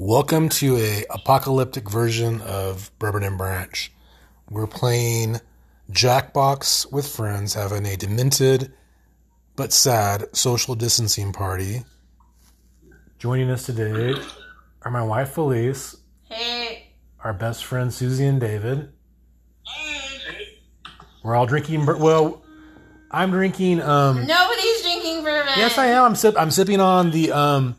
Welcome 0.00 0.48
to 0.50 0.76
a 0.76 1.04
apocalyptic 1.10 1.90
version 1.90 2.40
of 2.42 2.96
Bourbon 3.00 3.24
and 3.24 3.36
Branch. 3.36 3.90
We're 4.48 4.68
playing 4.68 5.40
Jackbox 5.90 6.92
with 6.92 7.04
friends, 7.04 7.54
having 7.54 7.84
a 7.84 7.96
demented 7.96 8.72
but 9.56 9.72
sad 9.72 10.26
social 10.36 10.76
distancing 10.76 11.32
party. 11.32 11.82
Joining 13.18 13.50
us 13.50 13.66
today 13.66 14.14
are 14.82 14.90
my 14.92 15.02
wife 15.02 15.30
Felice, 15.30 15.96
Hey, 16.28 16.92
our 17.24 17.32
best 17.32 17.64
friend 17.64 17.92
Susie 17.92 18.24
and 18.26 18.40
David. 18.40 18.92
Hey. 19.66 20.60
We're 21.24 21.34
all 21.34 21.46
drinking. 21.46 21.86
Well, 21.86 22.44
I'm 23.10 23.32
drinking. 23.32 23.82
Um, 23.82 24.28
nobody's 24.28 24.80
drinking 24.82 25.24
bourbon. 25.24 25.54
Yes, 25.56 25.76
I 25.76 25.86
am. 25.86 26.04
I'm, 26.04 26.14
sip- 26.14 26.38
I'm 26.38 26.52
sipping 26.52 26.78
on 26.80 27.10
the 27.10 27.32
um, 27.32 27.74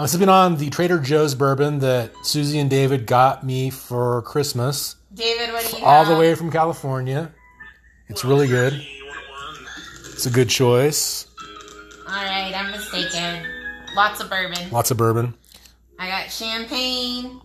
Uh, 0.00 0.04
I'm 0.04 0.08
sipping 0.08 0.30
on 0.30 0.56
the 0.56 0.70
Trader 0.70 0.98
Joe's 0.98 1.34
bourbon 1.34 1.80
that 1.80 2.12
Susie 2.22 2.58
and 2.58 2.70
David 2.70 3.04
got 3.04 3.44
me 3.44 3.68
for 3.68 4.22
Christmas, 4.22 4.96
David, 5.12 5.52
what 5.52 5.66
do 5.66 5.76
you 5.76 5.84
all 5.84 6.04
have? 6.04 6.14
the 6.14 6.18
way 6.18 6.34
from 6.34 6.50
California. 6.50 7.30
It's 8.08 8.24
really 8.24 8.46
good. 8.46 8.82
It's 10.06 10.24
a 10.24 10.30
good 10.30 10.48
choice. 10.48 11.26
All 12.08 12.14
right, 12.14 12.50
I'm 12.56 12.70
mistaken. 12.70 13.44
Lots 13.94 14.22
of 14.22 14.30
bourbon. 14.30 14.70
Lots 14.70 14.90
of 14.90 14.96
bourbon. 14.96 15.34
I 15.98 16.08
got 16.08 16.30
champagne. 16.30 17.42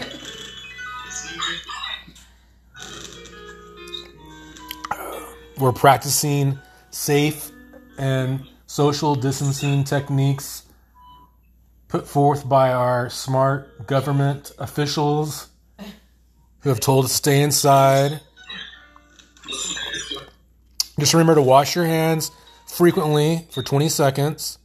We're 5.60 5.72
practicing 5.72 6.58
safe 6.90 7.50
and 7.98 8.46
social 8.66 9.14
distancing 9.14 9.84
techniques 9.84 10.62
put 11.88 12.08
forth 12.08 12.48
by 12.48 12.72
our 12.72 13.10
smart 13.10 13.86
government 13.86 14.52
officials 14.58 15.48
who 16.60 16.70
have 16.70 16.80
told 16.80 17.04
us 17.04 17.10
to 17.10 17.16
stay 17.18 17.42
inside. 17.42 18.20
Just 20.98 21.12
remember 21.12 21.34
to 21.34 21.42
wash 21.42 21.76
your 21.76 21.84
hands 21.84 22.30
frequently 22.66 23.46
for 23.50 23.62
20 23.62 23.90
seconds 23.90 24.58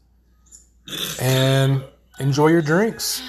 and 1.20 1.84
enjoy 2.22 2.48
your 2.48 2.62
drinks. 2.62 3.22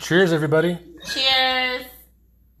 Cheers, 0.00 0.32
everybody. 0.32 0.78
Cheers. 1.12 1.91